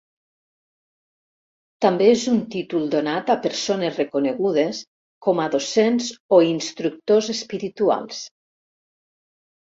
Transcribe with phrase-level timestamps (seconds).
[1.85, 4.79] També és un títol donat a persones reconegudes
[5.27, 6.07] com a docents
[6.39, 8.23] o instructors espirituals.